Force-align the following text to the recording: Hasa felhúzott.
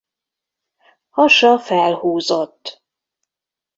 Hasa 1.09 1.57
felhúzott. 1.59 2.81